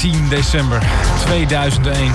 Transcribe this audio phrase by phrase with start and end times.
[0.00, 0.82] 13 december
[1.24, 2.12] 2001.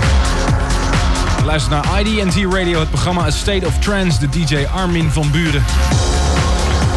[1.43, 5.63] Luister naar IDT Radio, het programma A State of Trance, de DJ Armin van Buren.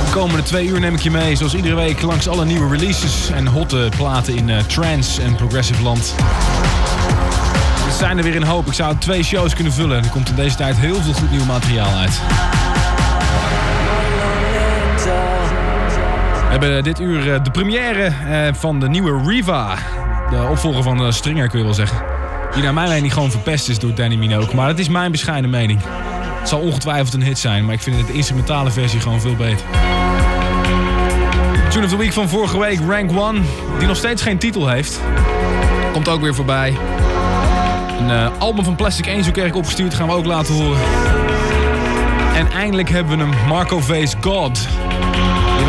[0.04, 3.30] De komende twee uur neem ik je mee, zoals iedere week, langs alle nieuwe releases
[3.30, 6.14] en hotte platen in uh, trance en progressive land.
[7.86, 8.66] Er zijn er weer een hoop.
[8.66, 10.04] Ik zou twee shows kunnen vullen.
[10.04, 12.20] Er komt in deze tijd heel veel goed nieuw materiaal uit.
[16.44, 19.76] We hebben dit uur eh, de première eh, van de nieuwe Riva.
[20.30, 22.02] De opvolger van Stringer kun je wel zeggen.
[22.54, 24.54] Die naar mijn mening gewoon verpest is door Danny Minogue.
[24.54, 25.80] Maar dat is mijn bescheiden mening.
[26.38, 29.66] Het zal ongetwijfeld een hit zijn, maar ik vind de instrumentale versie gewoon veel beter.
[31.70, 33.44] Tune of the Week van vorige week, Rank 1,
[33.78, 35.00] die nog steeds geen titel heeft.
[35.92, 36.76] Komt ook weer voorbij.
[37.98, 40.80] Een uh, album van Plastic Angel Kerk opgestuurd, gaan we ook laten horen.
[42.34, 44.68] En eindelijk hebben we hem, Marco V's God.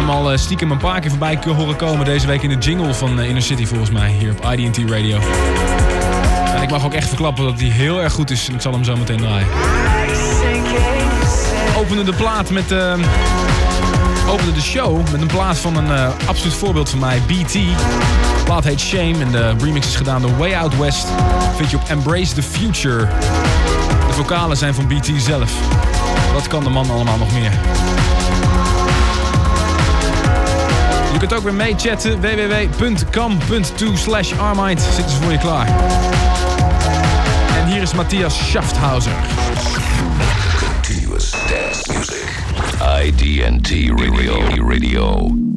[0.09, 3.21] Hem al stiekem een paar keer voorbij horen komen deze week in de jingle van
[3.21, 5.19] Inner City volgens mij, hier op IDT Radio.
[6.55, 8.71] En ik mag ook echt verklappen dat hij heel erg goed is en ik zal
[8.71, 9.47] hem zo meteen draaien.
[11.77, 12.71] Opende de plaat met...
[12.71, 12.93] Uh,
[14.27, 17.53] opende de show met een plaat van een absoluut voorbeeld van mij, BT.
[17.53, 21.07] De plaat heet Shame en de remix is gedaan door Way Out West.
[21.55, 23.07] Vind je op Embrace the Future.
[24.07, 25.51] De vocalen zijn van BT zelf.
[26.33, 27.51] Wat kan de man allemaal nog meer?
[31.19, 32.21] Je kunt ook weer meechatten.
[32.21, 34.81] www.kam.to slash armind.
[34.81, 35.67] Zitten ze voor je klaar.
[37.57, 39.11] En hier is Matthias Schafthauser.
[40.59, 42.43] Continuous dance music.
[43.03, 43.69] IDNT
[43.99, 44.67] Radio.
[44.69, 45.48] Radio.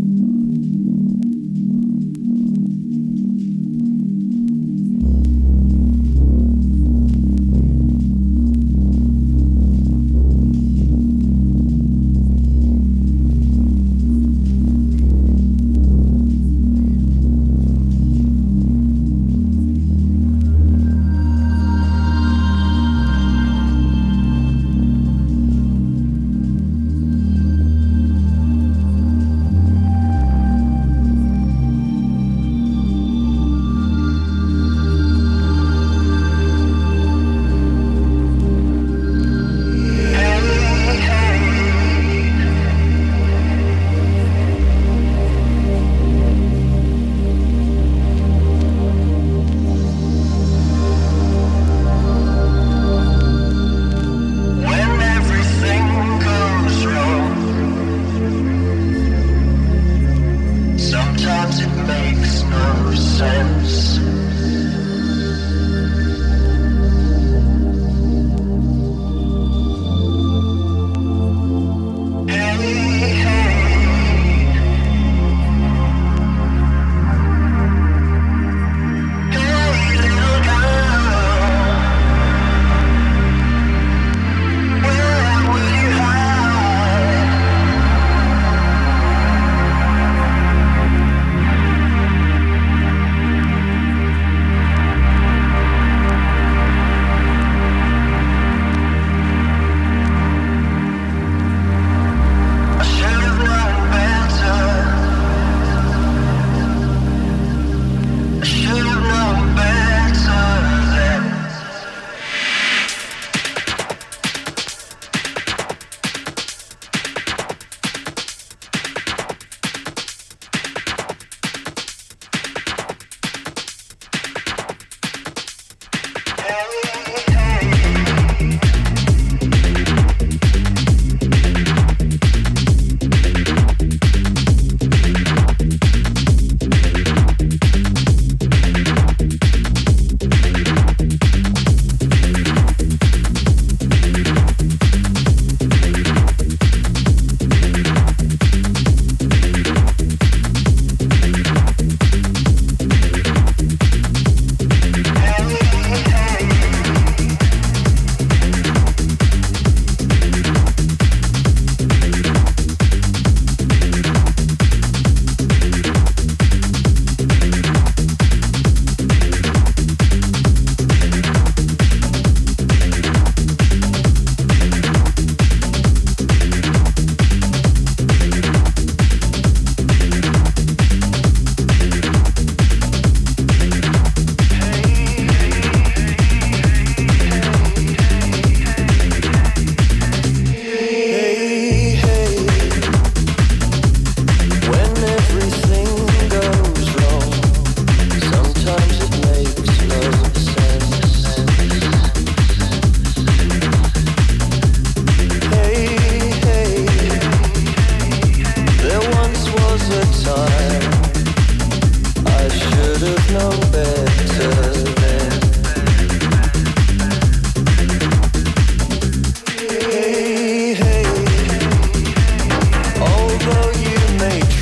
[223.44, 224.61] rainbow you made.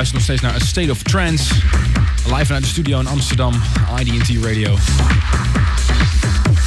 [0.00, 1.54] Luistert nog steeds naar A State of Trance.
[2.24, 3.62] Live vanuit de studio in Amsterdam,
[3.98, 4.78] IDT Radio.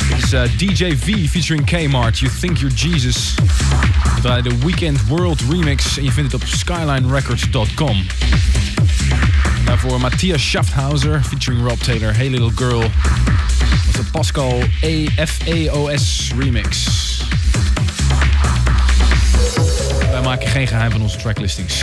[0.10, 3.34] Dit is uh, DJ V featuring Kmart, You Think You're Jesus.
[4.16, 8.06] We draaien de Weekend World Remix en je vindt het op skylinerecords.com.
[9.66, 12.92] Daarvoor Matthias Schafthauser featuring Rob Taylor, Hey Little Girl.
[13.88, 16.88] Is de Pascal EFAOS remix.
[20.12, 21.82] Wij maken geen geheim van onze tracklistings.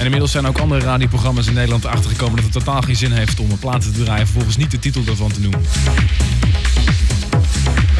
[0.00, 3.40] En inmiddels zijn ook andere radioprogramma's in Nederland achtergekomen dat het totaal geen zin heeft
[3.40, 5.60] om een platen te draaien, vervolgens niet de titel daarvan te noemen.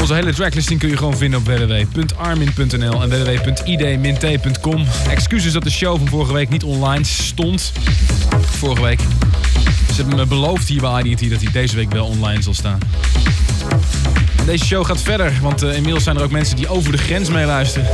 [0.01, 4.87] Onze hele tracklisting kun je gewoon vinden op www.armin.nl en www.id-t.com.
[5.09, 7.73] Excuses dat de show van vorige week niet online stond.
[8.41, 9.01] Vorige week.
[9.89, 12.79] Ze hebben me beloofd hier bij IDT dat hij deze week wel online zal staan.
[14.37, 16.99] En deze show gaat verder, want uh, inmiddels zijn er ook mensen die over de
[16.99, 17.89] grens meeluisteren.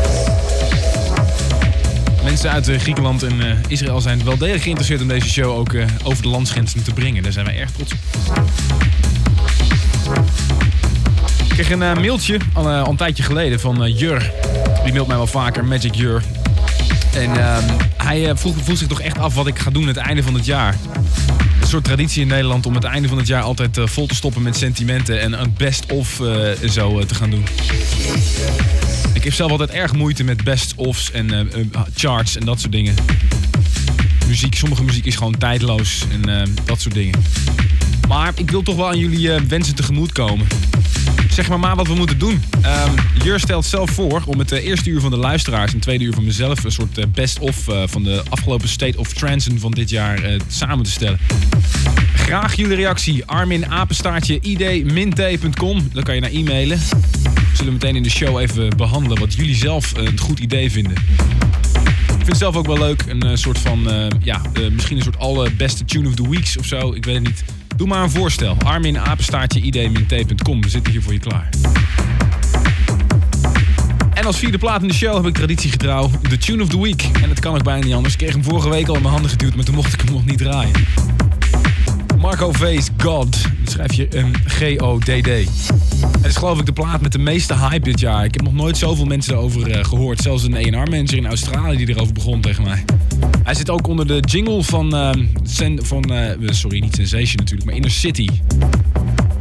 [2.36, 5.74] Mensen uit uh, Griekenland en uh, Israël zijn wel degelijk geïnteresseerd om deze show ook
[6.04, 7.22] over de landsgrenzen te brengen.
[7.22, 7.98] Daar zijn wij erg trots op.
[11.40, 14.32] Ik kreeg een mailtje al, een tijdje geleden van Jur.
[14.84, 16.22] Die mailt mij wel vaker, Magic Jur.
[17.14, 17.58] En uh,
[17.96, 20.76] hij vroeg, zich toch echt af wat ik ga doen het einde van het jaar.
[21.60, 24.42] Een soort traditie in Nederland om het einde van het jaar altijd vol te stoppen
[24.42, 26.20] met sentimenten en een best-of
[26.68, 27.44] zo te gaan doen.
[29.26, 31.50] Heb zelf altijd erg moeite met best-ofs en
[31.94, 32.94] charts en dat soort dingen.
[34.26, 37.22] Muziek, sommige muziek is gewoon tijdloos en dat soort dingen.
[38.08, 40.46] Maar ik wil toch wel aan jullie wensen tegemoet komen.
[41.30, 42.42] Zeg maar maar wat we moeten doen.
[42.64, 46.14] Um, Jur stelt zelf voor om het eerste uur van de luisteraars en tweede uur
[46.14, 50.84] van mezelf een soort best-of van de afgelopen State of Transen van dit jaar samen
[50.84, 51.18] te stellen.
[52.14, 53.24] Graag jullie reactie.
[53.24, 55.88] Armin apenstaartje id-t.com.
[55.92, 56.78] Dan kan je naar e-mailen.
[57.56, 60.92] Zullen meteen in de show even behandelen wat jullie zelf een goed idee vinden.
[60.92, 63.04] Ik vind het zelf ook wel leuk.
[63.08, 63.88] Een soort van,
[64.22, 64.40] ja,
[64.72, 66.92] misschien een soort alle beste tune of the weeks of zo.
[66.92, 67.44] Ik weet het niet.
[67.76, 68.56] Doe maar een voorstel.
[68.64, 70.60] Armin apenstaartje id-t.com.
[70.60, 71.48] We zitten hier voor je klaar.
[74.14, 77.02] En als vierde plaat in de show heb ik traditiegetrouw de Tune of the Week.
[77.22, 78.12] En het kan ook bijna niet anders.
[78.12, 80.12] Ik kreeg hem vorige week al in mijn handen geduwd, maar toen mocht ik hem
[80.12, 80.72] nog niet draaien.
[82.18, 83.38] Marco V's God.
[83.76, 85.28] Schrijf je een G-O-D-D.
[86.10, 88.24] Het is geloof ik de plaat met de meeste hype dit jaar.
[88.24, 90.20] Ik heb nog nooit zoveel mensen erover uh, gehoord.
[90.20, 92.84] Zelfs een A&R-manager in Australië die erover begon tegen mij.
[93.42, 94.94] Hij zit ook onder de jingle van...
[95.42, 98.28] Sen, van uh, sorry, niet Sensation natuurlijk, maar Inner City.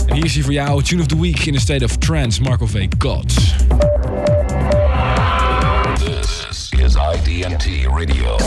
[0.08, 0.84] En hier is hij voor jou.
[0.84, 2.42] Tune of the Week in a State of Trance.
[2.42, 2.88] Marco V.
[2.98, 3.34] God.
[5.96, 7.66] This is IDNT
[7.98, 8.38] Radio.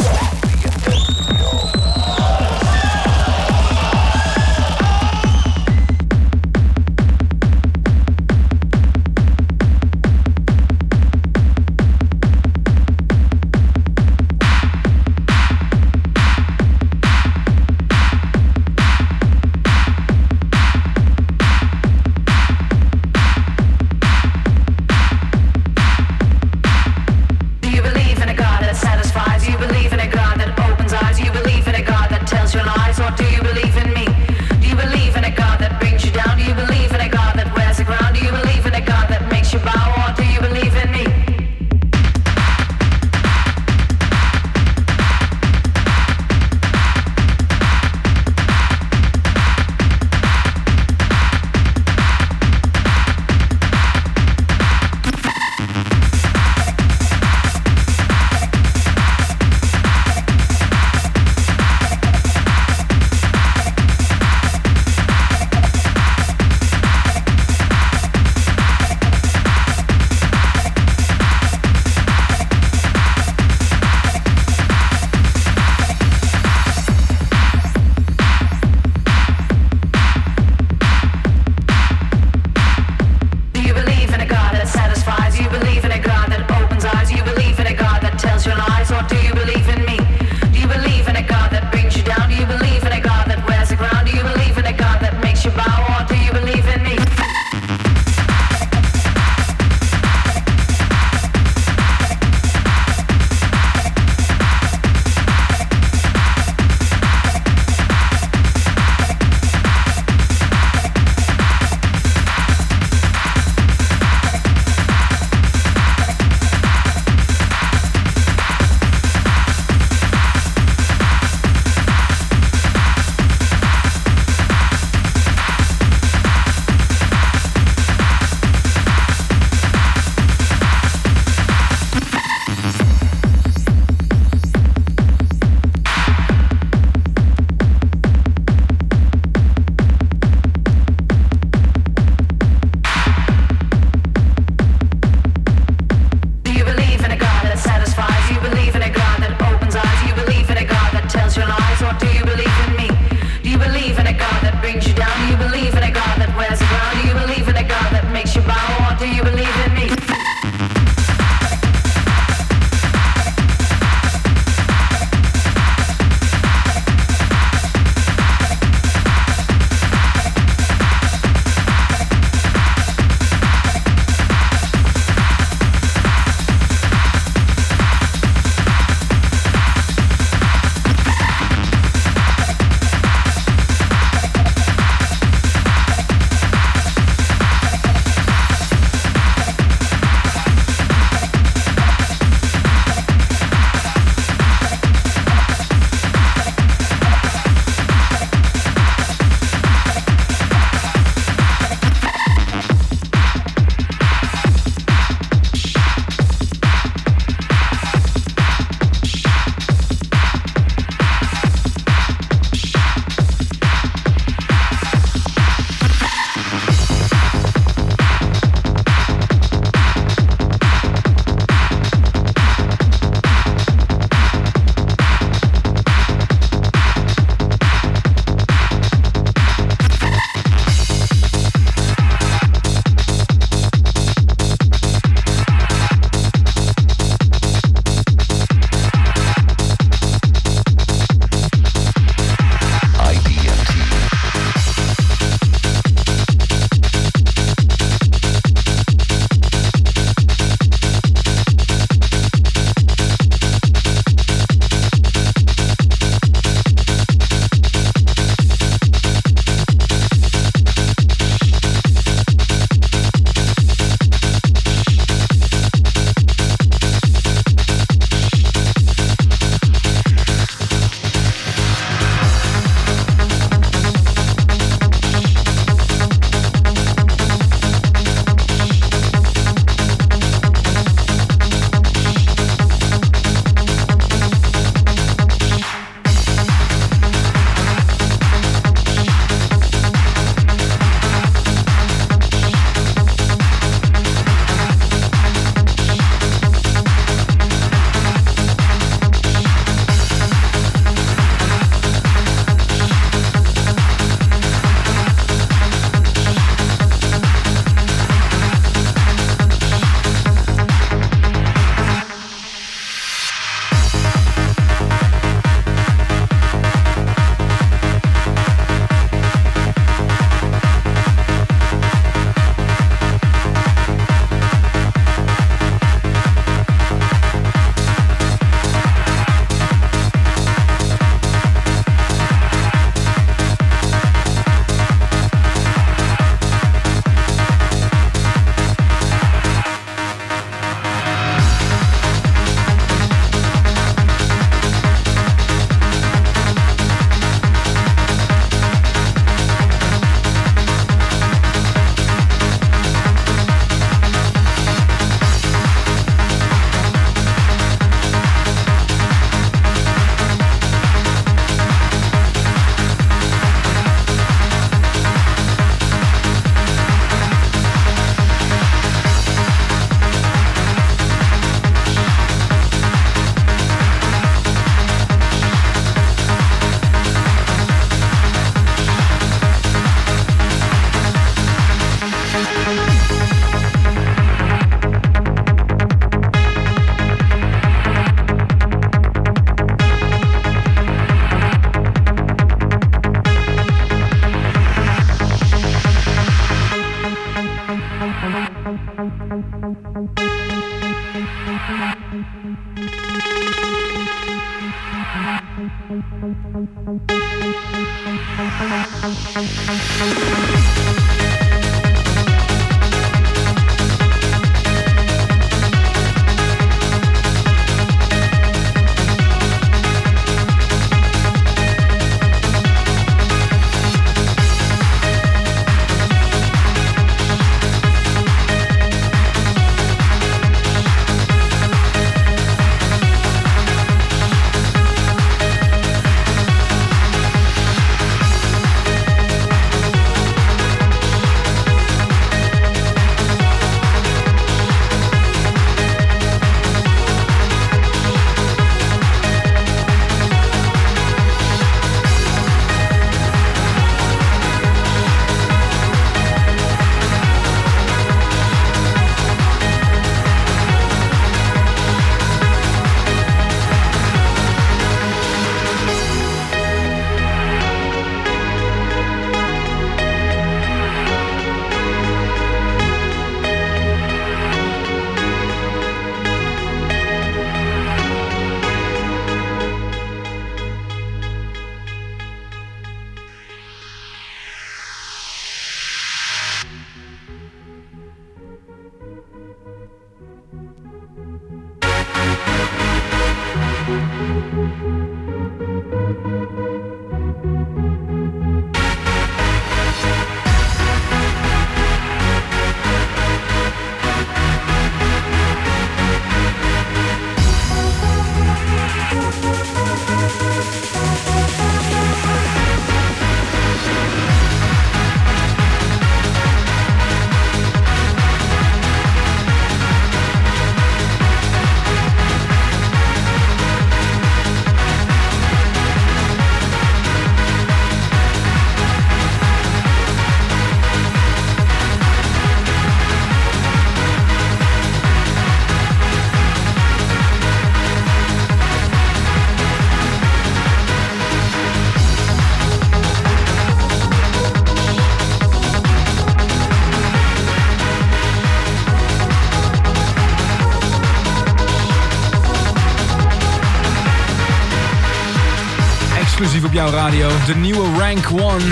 [556.86, 557.28] Radio.
[557.46, 558.64] De nieuwe Rank One.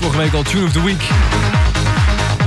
[0.00, 1.02] Vorige week al Tune of the Week.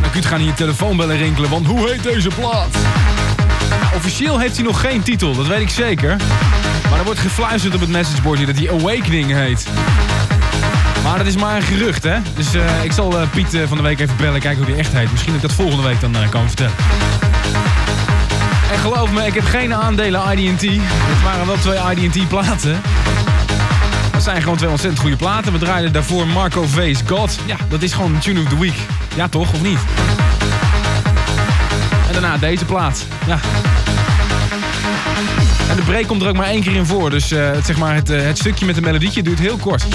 [0.04, 2.76] En kunt gaan hier telefoonbellen rinkelen, want hoe heet deze plaat?
[3.96, 6.16] Officieel heeft hij nog geen titel, dat weet ik zeker.
[6.90, 9.68] Maar er wordt gefluisterd op het messageboard hier dat hij Awakening heet.
[11.04, 12.18] Maar dat is maar een gerucht, hè?
[12.36, 14.80] Dus eh, ik zal eh, Piet eh, van de week even bellen, kijken hoe hij
[14.80, 15.12] echt heet.
[15.12, 16.76] Misschien dat ik dat volgende week dan kan vertellen.
[18.72, 20.62] En geloof me, ik heb geen aandelen IDT.
[20.62, 22.72] Het waren wel twee IDT platen.
[22.72, 22.97] Dat
[24.28, 25.52] zijn gewoon twee ontzettend goede platen.
[25.52, 27.40] We draaiden daarvoor Marco V's God.
[27.46, 28.76] Ja, dat is gewoon Tune of the Week.
[29.16, 29.78] Ja toch, of niet?
[32.08, 33.06] En daarna deze plaat.
[33.28, 33.40] Ja.
[35.70, 37.10] En de break komt er ook maar één keer in voor.
[37.10, 39.86] Dus eh, zeg maar, het, eh, het stukje met de melodietje duurt heel kort.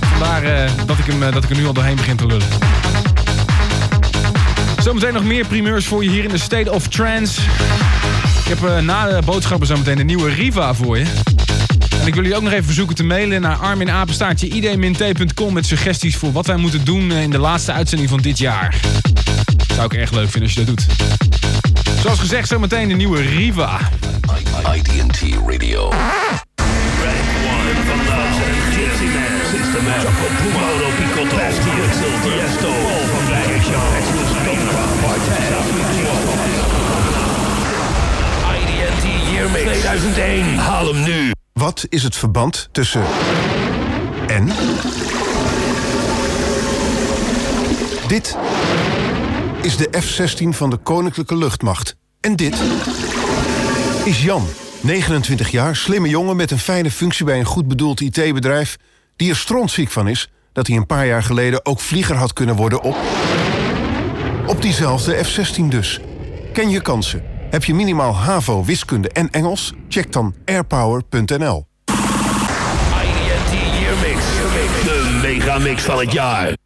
[0.00, 2.48] Vandaar eh, dat, ik hem, dat ik er nu al doorheen begin te lullen.
[4.82, 7.40] Zometeen nog meer primeurs voor je hier in de State of Trance.
[8.44, 11.06] Ik heb na de boodschappen zometeen de nieuwe Riva voor je.
[12.00, 16.16] En ik wil jullie ook nog even verzoeken te mailen naar arminapenstaartje id-t.com met suggesties
[16.16, 18.80] voor wat wij moeten doen eh, in de laatste uitzending van dit jaar.
[19.74, 20.86] Zou ik erg leuk vinden als je dat doet.
[22.00, 23.78] Zoals gezegd, zometeen de nieuwe Riva.
[24.74, 25.92] IDT Radio.
[38.60, 40.56] IDT Year Mix 2001.
[40.56, 41.30] Haal hem nu.
[41.60, 43.02] Wat is het verband tussen
[44.26, 44.48] en?
[48.08, 48.36] Dit
[49.62, 51.96] is de F-16 van de Koninklijke Luchtmacht.
[52.20, 52.62] En dit
[54.04, 54.46] is Jan,
[54.80, 58.76] 29 jaar, slimme jongen met een fijne functie bij een goed bedoeld IT-bedrijf...
[59.16, 62.56] die er strontziek van is dat hij een paar jaar geleden ook vlieger had kunnen
[62.56, 62.96] worden op...
[64.46, 66.00] op diezelfde F-16 dus.
[66.52, 67.39] Ken je kansen?
[67.50, 69.72] Heb je minimaal HAVO, wiskunde en Engels?
[69.88, 71.66] Check dan airpower.nl.
[74.84, 76.56] De megamix van het jaar.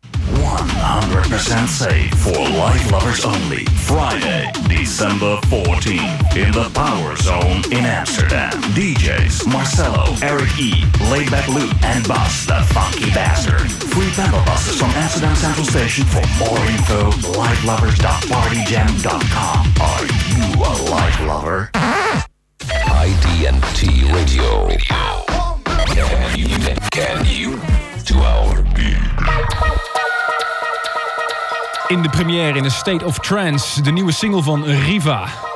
[0.57, 3.65] 100% safe for life lovers only.
[3.87, 8.53] Friday, December 14th in the Power Zone in Amsterdam.
[8.75, 13.69] DJs Marcelo, Eric E, Laidback Luke, and Bus the Funky Bastard.
[13.93, 16.05] Free battle buses from Amsterdam Central Station.
[16.07, 19.73] For more info, livelovers.partyjam.com.
[19.81, 21.71] Are you a life lover?
[23.05, 23.81] IDNT
[24.15, 24.69] Radio.
[25.95, 26.49] Can you,
[26.91, 27.59] can you
[28.05, 28.99] to our beat?
[31.89, 35.54] In de première in A State of Trance, de nieuwe single van Riva.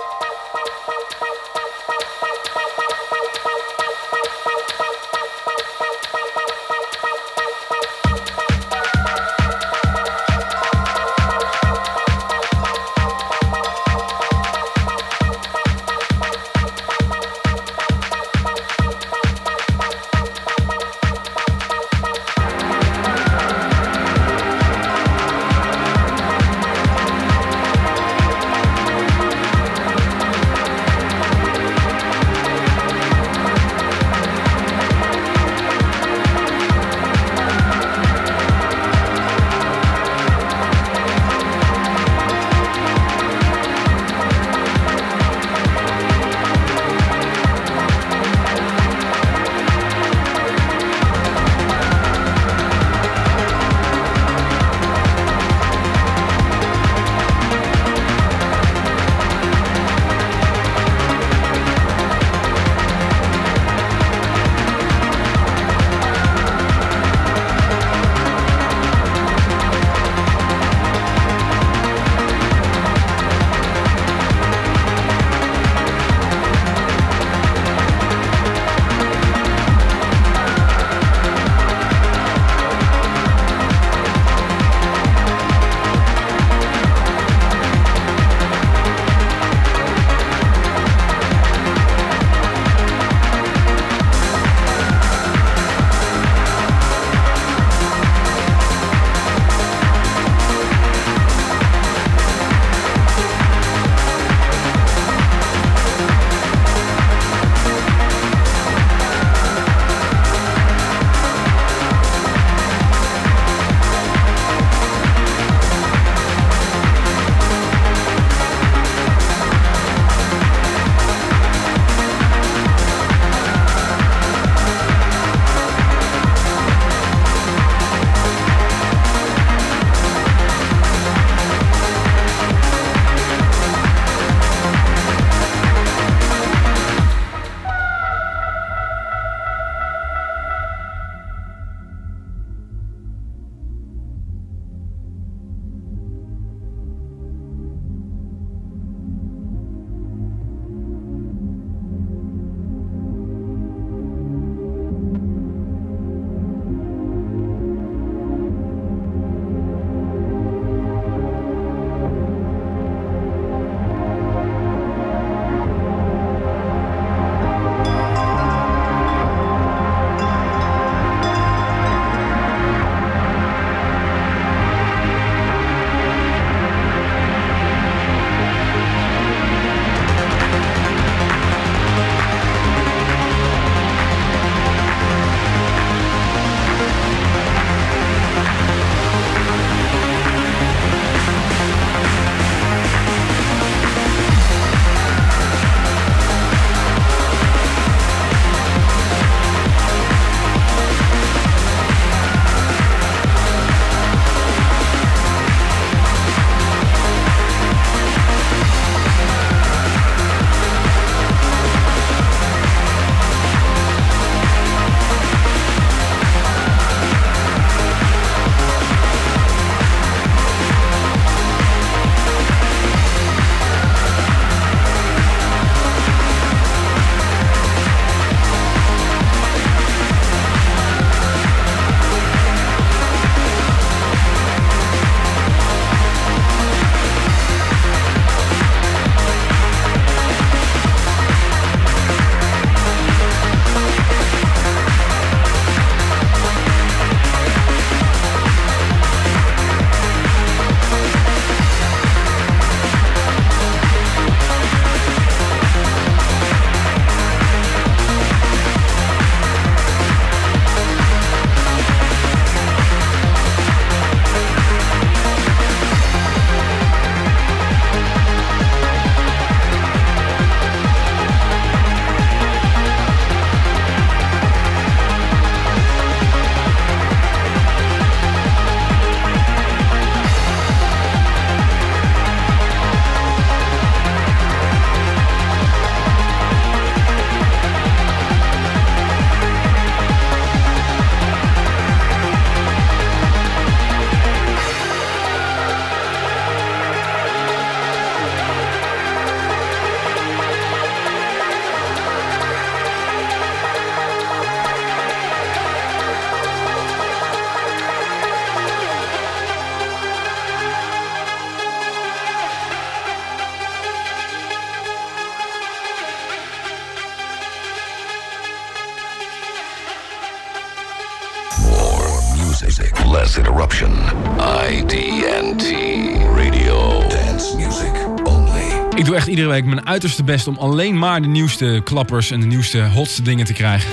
[329.19, 332.83] Echt iedere week mijn uiterste best om alleen maar de nieuwste klappers en de nieuwste
[332.83, 333.91] hotste dingen te krijgen.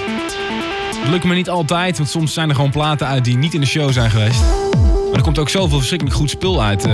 [1.02, 3.60] Dat lukt me niet altijd, want soms zijn er gewoon platen uit die niet in
[3.60, 4.42] de show zijn geweest.
[5.06, 6.86] Maar er komt ook zoveel verschrikkelijk goed spul uit.
[6.86, 6.94] Eh,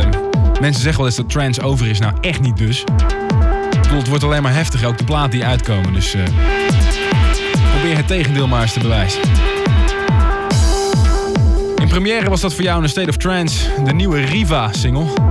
[0.62, 2.84] mensen zeggen wel eens dat trance over is, nou echt niet dus.
[3.88, 5.94] Het wordt alleen maar heftiger, ook de platen die uitkomen.
[5.94, 6.24] Dus eh,
[7.72, 9.22] probeer het tegendeel maar eens te bewijzen.
[11.76, 15.31] In première was dat voor jou een State of Trance, de nieuwe Riva-single.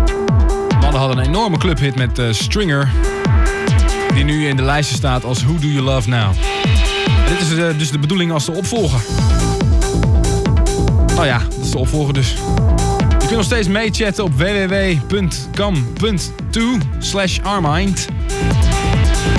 [1.00, 2.90] Hadden een enorme clubhit met eh, Stringer,
[4.14, 6.32] die nu in de lijsten staat als Who Do You Love Now.
[7.28, 9.00] Dit is eh, dus de bedoeling als de opvolger.
[11.14, 12.34] Nou ja, dat is de opvolger dus.
[13.08, 15.18] Je kunt nog steeds meechatten op www.cam.to
[16.98, 18.06] slash armind.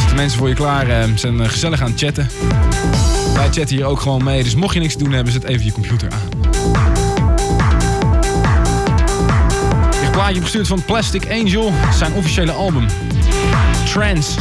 [0.10, 2.30] De mensen voor je klaar eh, zijn gezellig aan het chatten.
[3.34, 5.66] Wij chatten hier ook gewoon mee, dus mocht je niks te doen hebben, zet even
[5.66, 6.41] je computer aan.
[10.32, 12.86] Plaatje opgestuurd van Plastic Angel, zijn officiële album.
[13.86, 14.36] Trans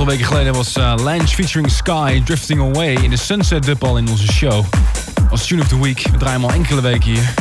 [0.00, 4.08] aantal weken geleden was uh, featuring Sky Drifting Away in de Sunset Dub al in
[4.08, 4.64] onze show.
[5.30, 6.06] Als Tune of the Week.
[6.12, 7.34] We draaien al enkele weken hier.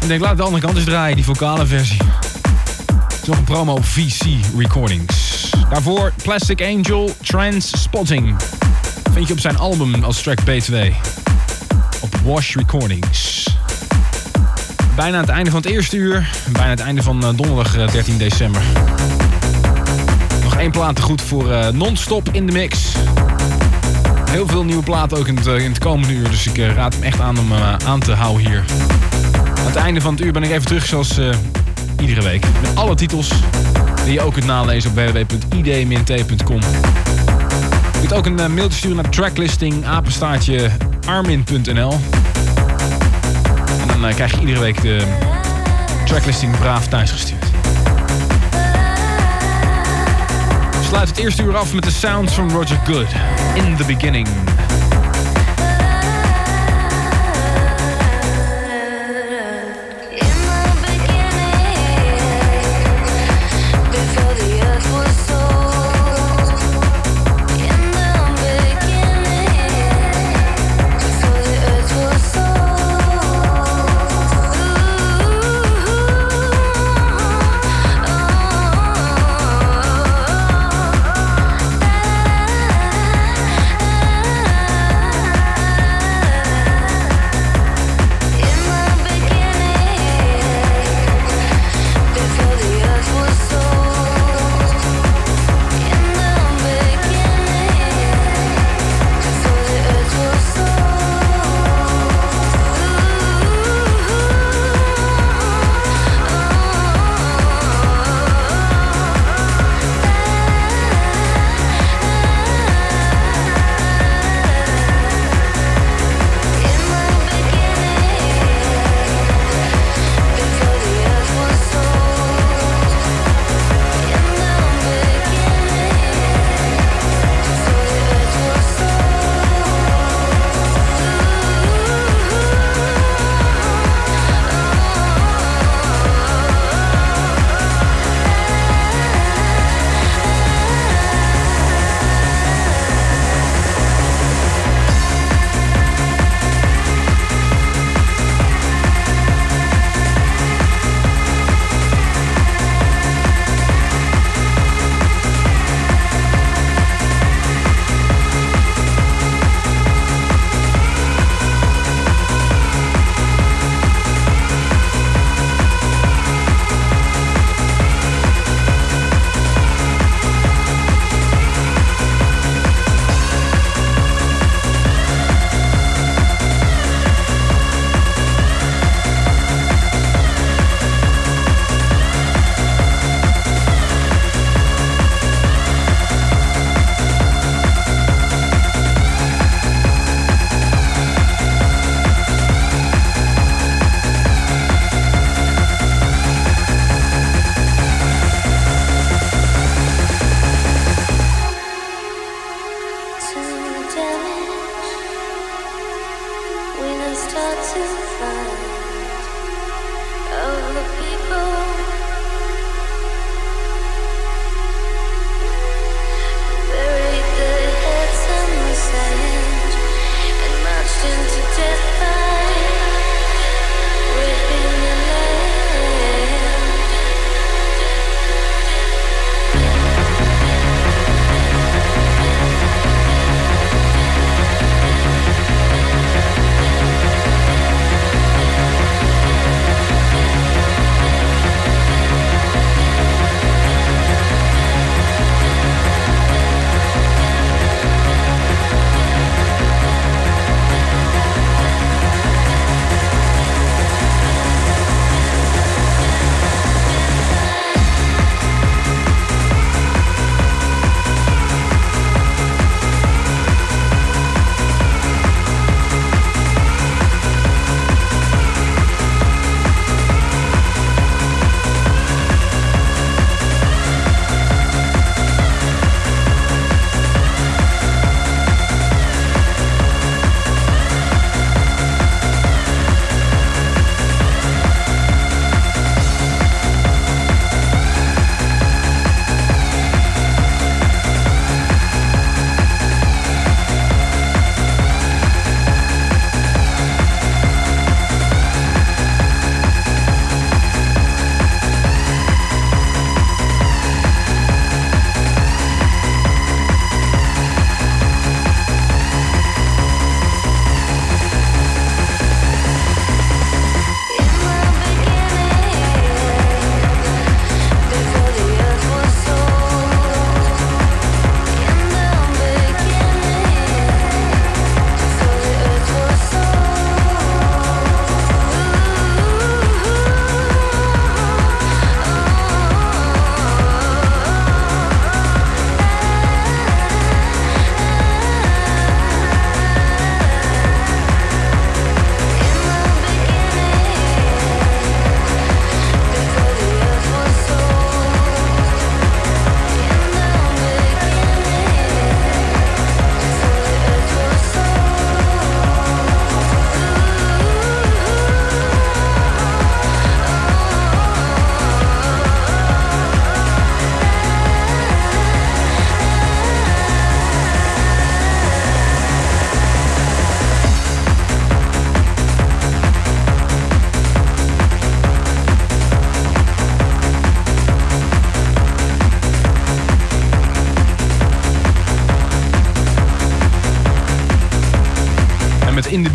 [0.00, 2.00] Ik denk, laat de andere kant eens draaien, die vocale versie.
[3.26, 4.24] Nog een promo op VC
[4.56, 5.50] Recordings.
[5.70, 8.36] Daarvoor Plastic Angel Trans Spotting.
[9.12, 10.94] Vind je op zijn album als track B2.
[12.00, 13.48] Op Wash Recordings.
[14.96, 16.30] Bijna het einde van het eerste uur.
[16.52, 18.62] Bijna het einde van donderdag 13 december.
[20.64, 22.92] Één plaat te goed voor uh, non-stop in de mix.
[24.30, 26.30] Heel veel nieuwe platen ook in het, in het komende uur.
[26.30, 27.52] Dus ik uh, raad hem echt aan om
[27.86, 28.64] aan te houden hier.
[29.58, 31.18] Aan het einde van het uur ben ik even terug zoals
[32.00, 32.46] iedere week.
[32.62, 33.28] Met alle titels
[34.04, 36.60] die je ook kunt nalezen op www.id-t.com.
[37.92, 40.70] Je kunt ook een mailtje sturen naar tracklisting apenstaartje
[41.06, 41.98] armin.nl.
[43.88, 45.02] En dan krijg je iedere week de
[46.04, 47.33] tracklisting braaf thuisgestuurd.
[50.94, 53.08] Sluit het eerste uur af met de sounds van Roger Good.
[53.54, 54.53] In the beginning.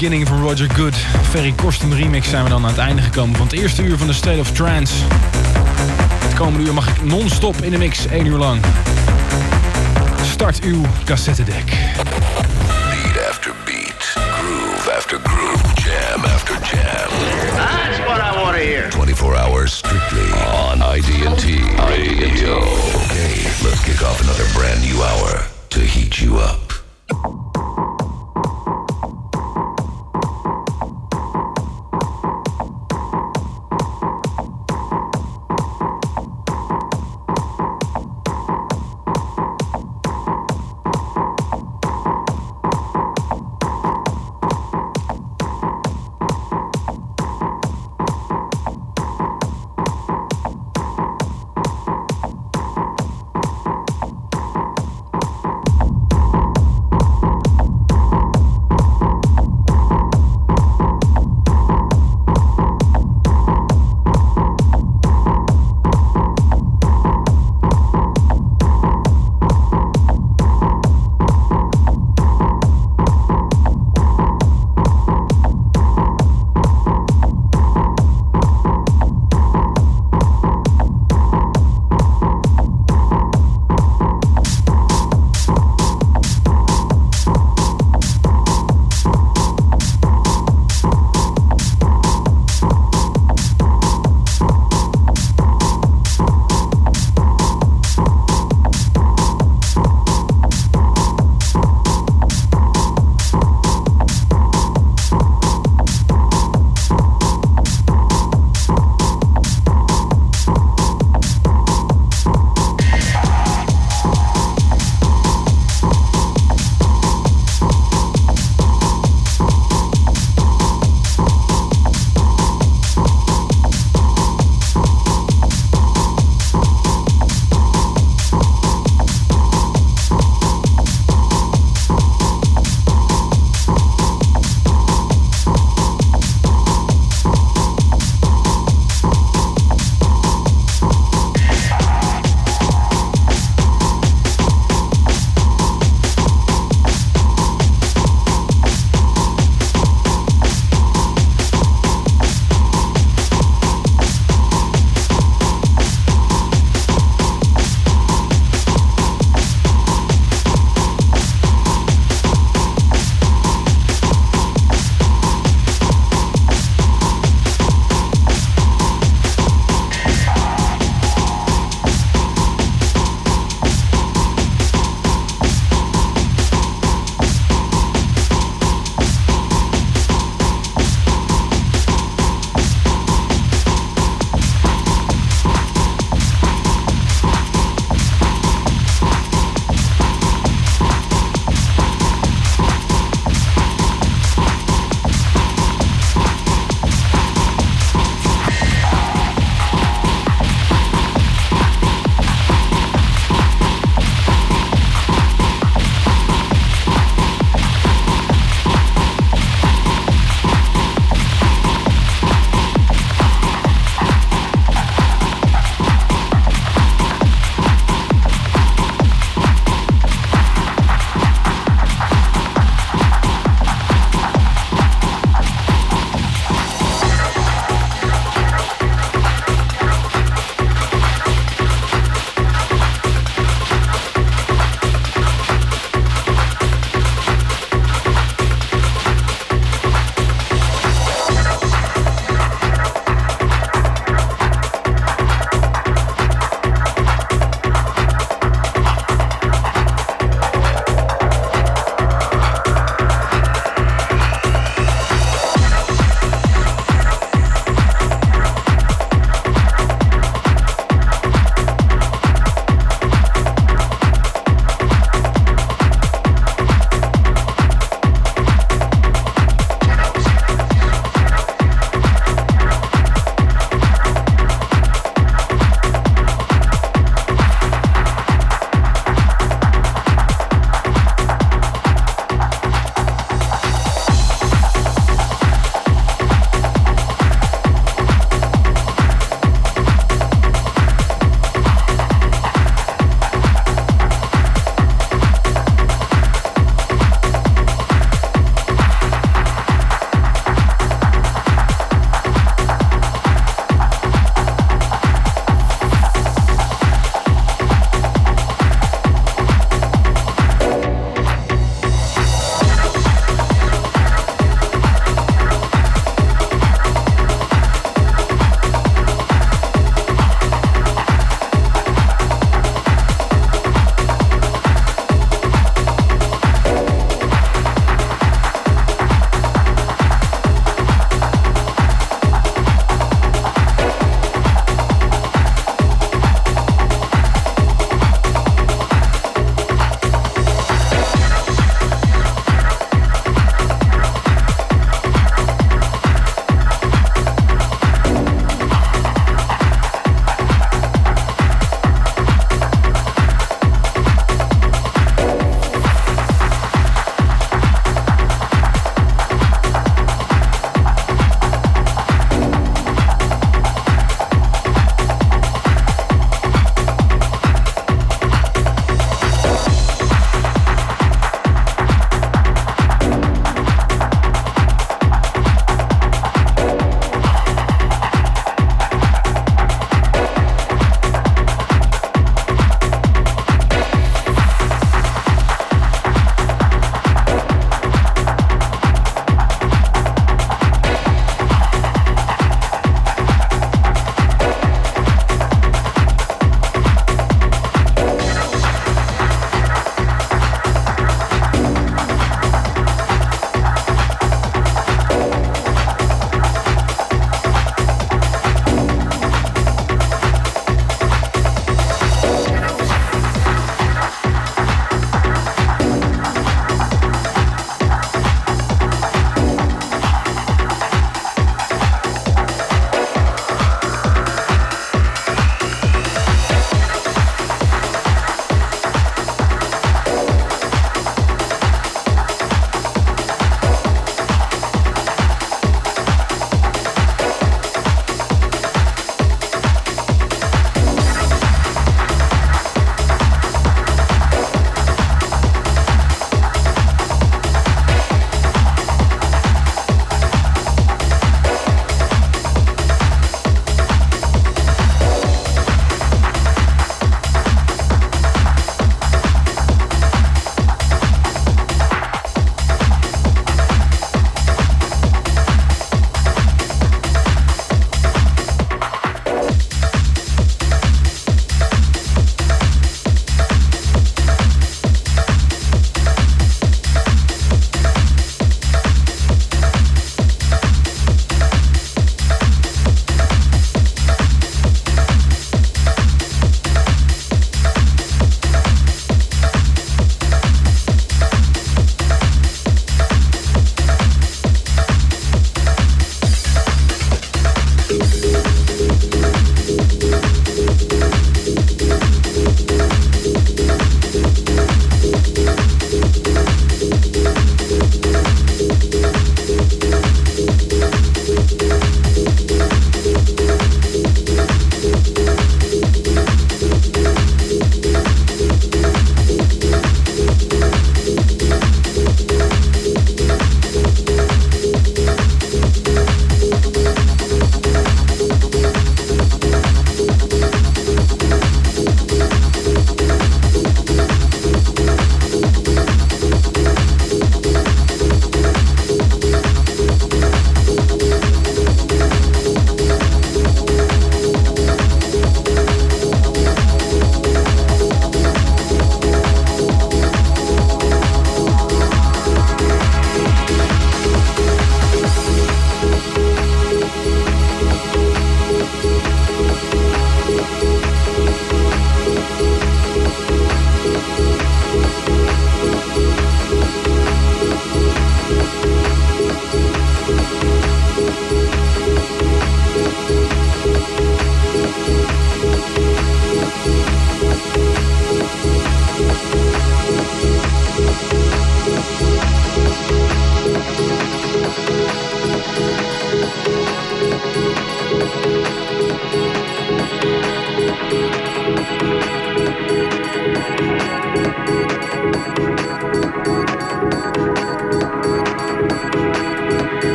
[0.00, 0.94] Beginning van Roger Good.
[1.28, 4.06] Ferry Korsten remix zijn we dan aan het einde gekomen van het eerste uur van
[4.06, 4.94] de State of Trance.
[6.24, 8.60] Het komende uur mag ik non-stop in de mix, één uur lang.
[10.30, 11.64] Start uw cassettedek.
[11.64, 17.08] Beat after beat, groove after groove, jam after jam.
[17.56, 18.90] That's what I want to hear.
[18.90, 21.44] 24 hours strictly on ID&T
[21.76, 22.56] Radio.
[22.94, 26.59] Okay, let's kick off another brand new hour to heat you up.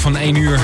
[0.00, 0.58] Van 1 uur.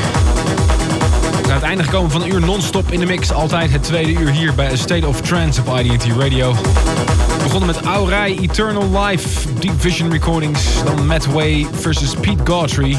[1.31, 3.33] We zijn het einde gekomen van een uur non-stop in de mix.
[3.33, 6.53] Altijd het tweede uur hier bij A State of Trance op IDT Radio.
[6.53, 10.85] We begonnen met Aurij Eternal Life, Deep Vision Recordings.
[10.85, 12.97] Dan Matt Way versus Pete Gautry.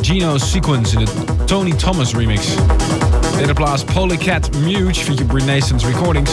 [0.00, 1.10] Geno Sequence in de
[1.44, 2.46] Tony Thomas remix.
[3.36, 6.30] Derde plaats Polycat Muge feature Renaissance Recordings.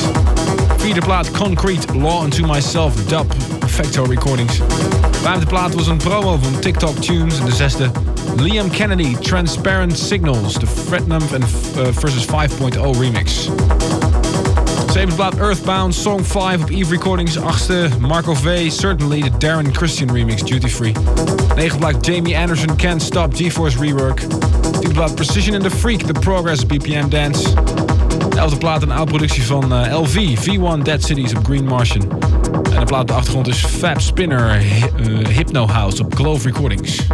[0.78, 4.60] Vierde plaat Concrete Law Unto Myself Dub Perfecto Recordings.
[5.22, 7.40] Vijfde plaat was een promo van TikTok Tunes.
[7.40, 7.92] En de zesde
[8.38, 13.50] Liam Kennedy Transparent Signals, de Fretnum en uh, versus 5.0 remix.
[14.92, 17.38] Zevende plaat Earthbound Song 5 op Eve Recordings.
[17.38, 20.94] Achtste Marco V Certainly de Darren Christian remix Duty Free.
[21.56, 24.20] Negende plaat Jamie Anderson Can't Stop GeForce Rework.
[24.80, 27.50] Tiende plaat Precision and the Freak The Progress BPM Dance.
[28.38, 32.12] Elfde plaat een oude productie van uh, LV V1 Dead Cities op Green Martian.
[32.74, 34.62] En de plaat op de achtergrond is Fab Spinner
[35.00, 37.08] uh, Hypno House op Glove Recordings.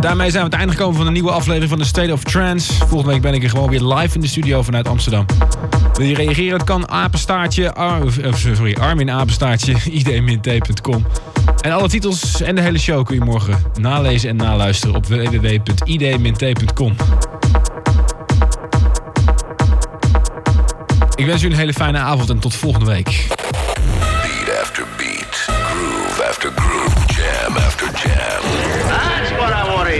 [0.00, 2.22] Daarmee zijn we aan het einde gekomen van een nieuwe aflevering van de State of
[2.22, 2.72] Trance.
[2.72, 5.26] Volgende week ben ik er gewoon weer live in de studio vanuit Amsterdam.
[5.94, 6.52] Wil je reageren?
[6.52, 8.02] Het kan apenstaartje, ar,
[8.34, 11.06] sorry, armin apenstaartje, id-t.com.
[11.60, 16.96] En alle titels en de hele show kun je morgen nalezen en naluisteren op www.id-t.com.
[21.14, 23.39] Ik wens u een hele fijne avond en tot volgende week.